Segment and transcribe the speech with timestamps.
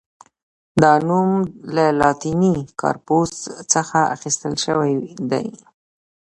[0.81, 1.29] دا نوم
[1.75, 3.31] له لاتیني «کارپوس»
[3.73, 4.93] څخه اخیستل شوی
[5.31, 5.47] دی.